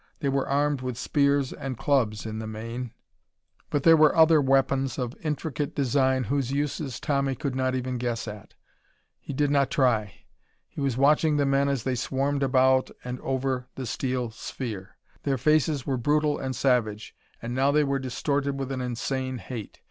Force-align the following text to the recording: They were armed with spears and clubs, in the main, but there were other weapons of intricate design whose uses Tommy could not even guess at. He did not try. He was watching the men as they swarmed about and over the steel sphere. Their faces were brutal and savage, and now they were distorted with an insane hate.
They 0.19 0.29
were 0.29 0.49
armed 0.49 0.81
with 0.81 0.97
spears 0.97 1.53
and 1.53 1.77
clubs, 1.77 2.25
in 2.25 2.39
the 2.39 2.47
main, 2.47 2.91
but 3.69 3.83
there 3.83 3.95
were 3.95 4.15
other 4.15 4.41
weapons 4.41 4.97
of 4.97 5.15
intricate 5.21 5.75
design 5.75 6.23
whose 6.23 6.49
uses 6.51 6.99
Tommy 6.99 7.35
could 7.35 7.53
not 7.55 7.75
even 7.75 7.99
guess 7.99 8.27
at. 8.27 8.55
He 9.19 9.31
did 9.31 9.51
not 9.51 9.69
try. 9.69 10.21
He 10.67 10.81
was 10.81 10.97
watching 10.97 11.37
the 11.37 11.45
men 11.45 11.69
as 11.69 11.83
they 11.83 11.93
swarmed 11.93 12.41
about 12.41 12.89
and 13.03 13.19
over 13.19 13.67
the 13.75 13.85
steel 13.85 14.31
sphere. 14.31 14.97
Their 15.21 15.37
faces 15.37 15.85
were 15.85 15.97
brutal 15.97 16.39
and 16.39 16.55
savage, 16.55 17.15
and 17.39 17.53
now 17.53 17.69
they 17.69 17.83
were 17.83 17.99
distorted 17.99 18.53
with 18.57 18.71
an 18.71 18.81
insane 18.81 19.37
hate. 19.37 19.77